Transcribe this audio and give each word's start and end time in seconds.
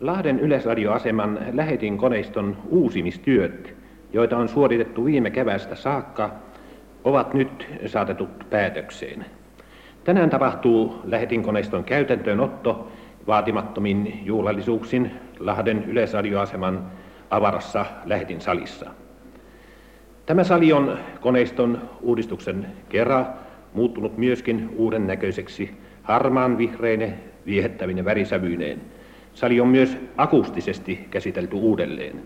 Lahden 0.00 0.40
yleisradioaseman 0.40 1.38
lähetin 1.52 1.98
koneiston 1.98 2.56
uusimistyöt, 2.68 3.74
joita 4.12 4.36
on 4.36 4.48
suoritettu 4.48 5.04
viime 5.04 5.30
kevästä 5.30 5.74
saakka, 5.74 6.30
ovat 7.04 7.34
nyt 7.34 7.66
saatetut 7.86 8.50
päätökseen. 8.50 9.24
Tänään 10.04 10.30
tapahtuu 10.30 11.00
lähetinkoneiston 11.04 11.84
käytäntöönotto 11.84 12.92
vaatimattomin 13.26 14.20
juhlallisuuksin 14.24 15.10
Lahden 15.38 15.84
yleisradioaseman 15.84 16.86
avarassa 17.30 17.86
lähetin 18.04 18.40
salissa. 18.40 18.90
Tämä 20.26 20.44
sali 20.44 20.72
on 20.72 20.98
koneiston 21.20 21.90
uudistuksen 22.00 22.66
kerran 22.88 23.26
muuttunut 23.74 24.18
myöskin 24.18 24.70
uuden 24.76 25.06
näköiseksi 25.06 25.70
harmaan 26.02 26.58
vihreine 26.58 27.14
viehättävine 27.46 28.04
värisävyineen. 28.04 28.80
Sali 29.38 29.60
on 29.60 29.68
myös 29.68 29.98
akustisesti 30.16 31.06
käsitelty 31.10 31.56
uudelleen. 31.56 32.22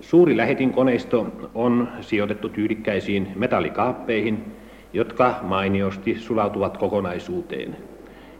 Suuri 0.00 0.36
lähetinkoneisto 0.36 1.26
on 1.54 1.88
sijoitettu 2.00 2.48
tyylikkäisiin 2.48 3.32
metallikaappeihin, 3.36 4.44
jotka 4.92 5.34
mainiosti 5.42 6.14
sulautuvat 6.14 6.76
kokonaisuuteen. 6.76 7.76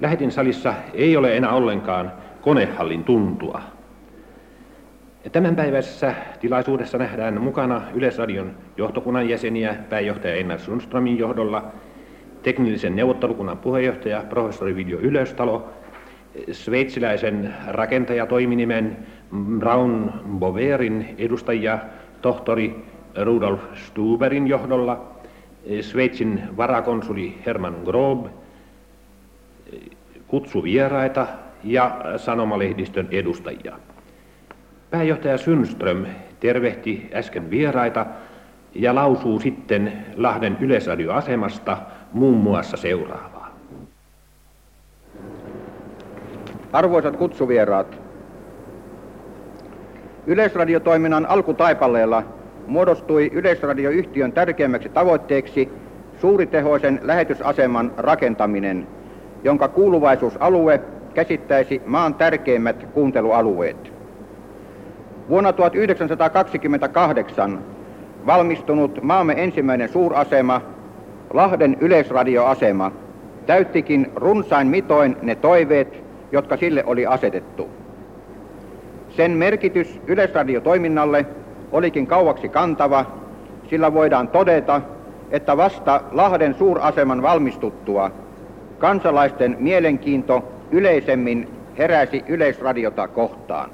Lähetin 0.00 0.32
salissa 0.32 0.74
ei 0.94 1.16
ole 1.16 1.36
enää 1.36 1.52
ollenkaan 1.52 2.12
konehallin 2.40 3.04
tuntua. 3.04 3.62
Tämänpäiväisessä 5.32 6.14
tilaisuudessa 6.40 6.98
nähdään 6.98 7.40
mukana 7.42 7.82
Yleisradion 7.94 8.50
johtokunnan 8.76 9.28
jäseniä 9.28 9.74
pääjohtaja 9.88 10.34
Einar 10.34 10.58
Sundströmin 10.58 11.18
johdolla, 11.18 11.72
teknillisen 12.42 12.96
neuvottelukunnan 12.96 13.58
puheenjohtaja 13.58 14.24
professori 14.28 14.76
Viljo 14.76 14.98
Ylöstalo, 14.98 15.81
sveitsiläisen 16.52 17.54
rakentajatoiminimen 17.66 18.96
Braun 19.58 20.12
Boverin 20.38 21.14
edustajia 21.18 21.78
tohtori 22.22 22.84
Rudolf 23.22 23.60
Stuberin 23.74 24.46
johdolla, 24.46 25.12
Sveitsin 25.80 26.42
varakonsuli 26.56 27.38
Herman 27.46 27.76
Grob, 27.84 28.26
kutsuvieraita 30.26 31.26
ja 31.64 32.00
sanomalehdistön 32.16 33.08
edustajia. 33.10 33.76
Pääjohtaja 34.90 35.38
Sundström 35.38 36.06
tervehti 36.40 37.10
äsken 37.14 37.50
vieraita 37.50 38.06
ja 38.74 38.94
lausuu 38.94 39.40
sitten 39.40 39.92
Lahden 40.16 40.56
yleisradioasemasta 40.60 41.78
muun 42.12 42.36
muassa 42.36 42.76
seuraavaa. 42.76 43.31
Arvoisat 46.72 47.16
kutsuvieraat, 47.16 47.98
Yleisradiotoiminnan 50.26 51.26
alkutaipaleella 51.26 52.22
muodostui 52.66 53.30
Yleisradioyhtiön 53.32 54.32
tärkeimmäksi 54.32 54.88
tavoitteeksi 54.88 55.68
suuritehoisen 56.20 57.00
lähetysaseman 57.02 57.92
rakentaminen, 57.96 58.86
jonka 59.44 59.68
kuuluvaisuusalue 59.68 60.80
käsittäisi 61.14 61.82
maan 61.86 62.14
tärkeimmät 62.14 62.86
kuuntelualueet. 62.94 63.92
Vuonna 65.28 65.52
1928 65.52 67.58
valmistunut 68.26 69.02
maamme 69.02 69.34
ensimmäinen 69.36 69.88
suurasema, 69.88 70.60
Lahden 71.32 71.76
yleisradioasema, 71.80 72.92
täyttikin 73.46 74.12
runsain 74.16 74.66
mitoin 74.66 75.16
ne 75.22 75.34
toiveet, 75.34 76.01
jotka 76.32 76.56
sille 76.56 76.84
oli 76.86 77.06
asetettu. 77.06 77.70
Sen 79.16 79.30
merkitys 79.30 80.00
yleisradiotoiminnalle 80.06 81.26
olikin 81.72 82.06
kauaksi 82.06 82.48
kantava, 82.48 83.06
sillä 83.70 83.94
voidaan 83.94 84.28
todeta, 84.28 84.80
että 85.30 85.56
vasta 85.56 86.02
Lahden 86.12 86.54
suuraseman 86.54 87.22
valmistuttua 87.22 88.10
kansalaisten 88.78 89.56
mielenkiinto 89.60 90.52
yleisemmin 90.70 91.48
heräsi 91.78 92.24
yleisradiota 92.28 93.08
kohtaan. 93.08 93.70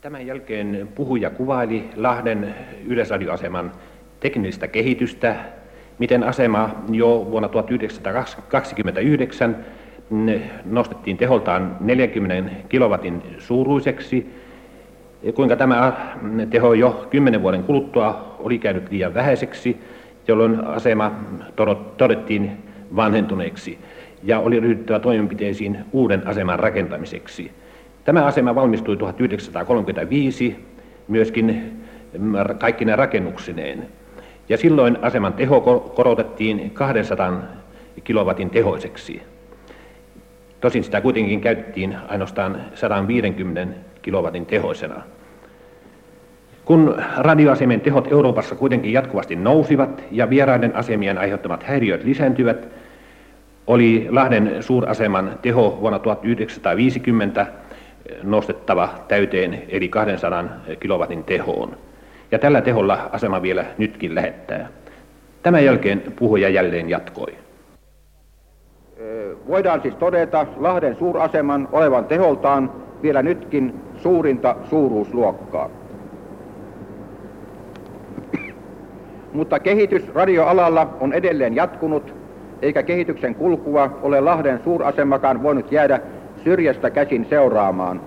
Tämän 0.00 0.26
jälkeen 0.26 0.88
puhuja 0.94 1.30
kuvaili 1.30 1.90
Lahden 1.96 2.54
yleisradioaseman 2.86 3.72
teknistä 4.20 4.68
kehitystä, 4.68 5.36
miten 5.98 6.22
asema 6.22 6.70
jo 6.90 7.26
vuonna 7.30 7.48
1929 7.48 9.64
nostettiin 10.64 11.16
teholtaan 11.16 11.76
40 11.80 12.50
kilowatin 12.68 13.22
suuruiseksi, 13.38 14.26
kuinka 15.34 15.56
tämä 15.56 15.92
teho 16.50 16.74
jo 16.74 17.06
10 17.10 17.42
vuoden 17.42 17.62
kuluttua 17.62 18.36
oli 18.38 18.58
käynyt 18.58 18.90
liian 18.90 19.14
vähäiseksi, 19.14 19.76
jolloin 20.28 20.64
asema 20.64 21.12
todettiin 21.96 22.50
vanhentuneeksi 22.96 23.78
ja 24.22 24.38
oli 24.38 24.60
ryhdyttävä 24.60 24.98
toimenpiteisiin 24.98 25.78
uuden 25.92 26.26
aseman 26.26 26.58
rakentamiseksi. 26.58 27.52
Tämä 28.04 28.24
asema 28.24 28.54
valmistui 28.54 28.96
1935 28.96 30.56
myöskin 31.08 31.72
kaikki 32.58 32.84
ne 32.84 32.96
rakennuksineen. 32.96 33.88
Ja 34.48 34.56
silloin 34.56 34.98
aseman 35.02 35.32
teho 35.32 35.60
korotettiin 35.96 36.70
200 36.70 37.42
kilowatin 38.04 38.50
tehoiseksi. 38.50 39.22
Tosin 40.60 40.84
sitä 40.84 41.00
kuitenkin 41.00 41.40
käytettiin 41.40 41.96
ainoastaan 42.08 42.60
150 42.74 43.66
kilowatin 44.02 44.46
tehoisena. 44.46 45.02
Kun 46.64 47.02
radioasemien 47.16 47.80
tehot 47.80 48.12
Euroopassa 48.12 48.54
kuitenkin 48.54 48.92
jatkuvasti 48.92 49.36
nousivat 49.36 50.02
ja 50.10 50.30
vieraiden 50.30 50.76
asemien 50.76 51.18
aiheuttamat 51.18 51.62
häiriöt 51.62 52.04
lisääntyvät, 52.04 52.68
oli 53.66 54.06
Lahden 54.10 54.62
suuraseman 54.62 55.38
teho 55.42 55.78
vuonna 55.80 55.98
1950 55.98 57.46
nostettava 58.22 58.88
täyteen 59.08 59.62
eli 59.68 59.88
200 59.88 60.44
kilowatin 60.80 61.24
tehoon. 61.24 61.76
Ja 62.32 62.38
tällä 62.38 62.60
teholla 62.60 63.08
asema 63.12 63.42
vielä 63.42 63.64
nytkin 63.78 64.14
lähettää. 64.14 64.68
Tämän 65.42 65.64
jälkeen 65.64 66.02
puhuja 66.16 66.48
jälleen 66.48 66.90
jatkoi. 66.90 67.34
Voidaan 69.48 69.82
siis 69.82 69.94
todeta 69.94 70.46
Lahden 70.56 70.96
suuraseman 70.96 71.68
olevan 71.72 72.04
teholtaan 72.04 72.72
vielä 73.02 73.22
nytkin 73.22 73.80
suurinta 73.96 74.56
suuruusluokkaa. 74.64 75.70
Mutta 79.32 79.60
kehitys 79.60 80.14
radioalalla 80.14 80.96
on 81.00 81.12
edelleen 81.12 81.56
jatkunut, 81.56 82.14
eikä 82.62 82.82
kehityksen 82.82 83.34
kulkua 83.34 83.98
ole 84.02 84.20
Lahden 84.20 84.60
suurasemakaan 84.64 85.42
voinut 85.42 85.72
jäädä 85.72 86.00
syrjästä 86.44 86.90
käsin 86.90 87.26
seuraamaan, 87.30 88.00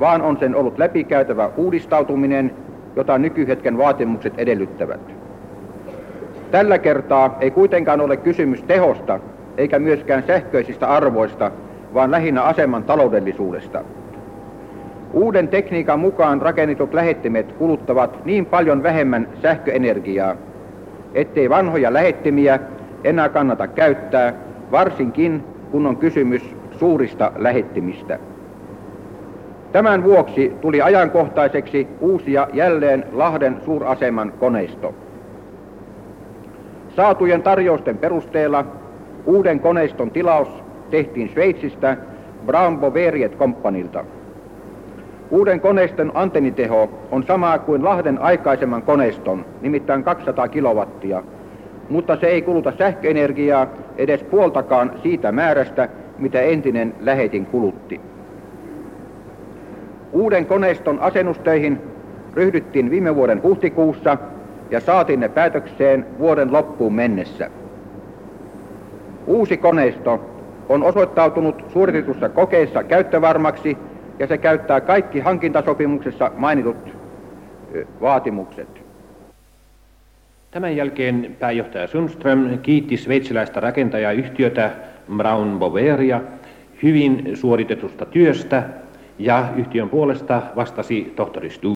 vaan 0.00 0.22
on 0.22 0.36
sen 0.36 0.54
ollut 0.54 0.78
läpikäytävä 0.78 1.50
uudistautuminen, 1.56 2.54
jota 2.96 3.18
nykyhetken 3.18 3.78
vaatimukset 3.78 4.34
edellyttävät. 4.38 5.00
Tällä 6.50 6.78
kertaa 6.78 7.36
ei 7.40 7.50
kuitenkaan 7.50 8.00
ole 8.00 8.16
kysymys 8.16 8.62
tehosta 8.62 9.20
eikä 9.58 9.78
myöskään 9.78 10.22
sähköisistä 10.26 10.88
arvoista, 10.88 11.50
vaan 11.94 12.10
lähinnä 12.10 12.42
aseman 12.42 12.84
taloudellisuudesta. 12.84 13.84
Uuden 15.12 15.48
tekniikan 15.48 16.00
mukaan 16.00 16.42
rakennetut 16.42 16.94
lähettimet 16.94 17.52
kuluttavat 17.52 18.24
niin 18.24 18.46
paljon 18.46 18.82
vähemmän 18.82 19.28
sähköenergiaa, 19.42 20.36
ettei 21.14 21.50
vanhoja 21.50 21.92
lähettimiä 21.92 22.58
enää 23.04 23.28
kannata 23.28 23.66
käyttää, 23.66 24.34
varsinkin 24.70 25.44
kun 25.70 25.86
on 25.86 25.96
kysymys 25.96 26.56
suurista 26.78 27.32
lähettimistä. 27.36 28.18
Tämän 29.72 30.04
vuoksi 30.04 30.52
tuli 30.60 30.82
ajankohtaiseksi 30.82 31.88
uusia 32.00 32.48
jälleen 32.52 33.04
Lahden 33.12 33.56
suuraseman 33.64 34.32
koneisto. 34.32 34.94
Saatujen 36.96 37.42
tarjousten 37.42 37.98
perusteella 37.98 38.64
uuden 39.28 39.60
koneiston 39.60 40.10
tilaus 40.10 40.48
tehtiin 40.90 41.28
Sveitsistä 41.28 41.96
Brambo 42.46 42.94
Veriet 42.94 43.36
Companyilta. 43.36 44.04
Uuden 45.30 45.60
koneiston 45.60 46.12
antenniteho 46.14 46.90
on 47.10 47.22
sama 47.22 47.58
kuin 47.58 47.84
Lahden 47.84 48.22
aikaisemman 48.22 48.82
koneiston, 48.82 49.44
nimittäin 49.60 50.04
200 50.04 50.48
kilowattia, 50.48 51.22
mutta 51.88 52.16
se 52.16 52.26
ei 52.26 52.42
kuluta 52.42 52.72
sähköenergiaa 52.78 53.66
edes 53.96 54.22
puoltakaan 54.24 54.92
siitä 55.02 55.32
määrästä, 55.32 55.88
mitä 56.18 56.40
entinen 56.40 56.94
lähetin 57.00 57.46
kulutti. 57.46 58.00
Uuden 60.12 60.46
koneiston 60.46 60.98
asennustöihin 61.00 61.78
ryhdyttiin 62.34 62.90
viime 62.90 63.14
vuoden 63.14 63.42
huhtikuussa 63.42 64.18
ja 64.70 64.80
saatiin 64.80 65.20
ne 65.20 65.28
päätökseen 65.28 66.06
vuoden 66.18 66.52
loppuun 66.52 66.94
mennessä. 66.94 67.57
Uusi 69.28 69.56
koneisto 69.56 70.34
on 70.68 70.82
osoittautunut 70.82 71.64
suoritetussa 71.72 72.28
kokeissa 72.28 72.84
käyttövarmaksi 72.84 73.76
ja 74.18 74.26
se 74.26 74.38
käyttää 74.38 74.80
kaikki 74.80 75.20
hankintasopimuksessa 75.20 76.30
mainitut 76.36 76.76
vaatimukset. 78.00 78.68
Tämän 80.50 80.76
jälkeen 80.76 81.36
pääjohtaja 81.38 81.86
Sundström 81.86 82.58
kiitti 82.58 82.96
sveitsiläistä 82.96 83.60
rakentajayhtiötä 83.60 84.70
Brown 85.16 85.58
Boveria 85.58 86.20
hyvin 86.82 87.30
suoritetusta 87.34 88.06
työstä 88.06 88.62
ja 89.18 89.48
yhtiön 89.56 89.88
puolesta 89.90 90.42
vastasi 90.56 91.12
tohtori 91.16 91.50
Stu. 91.50 91.66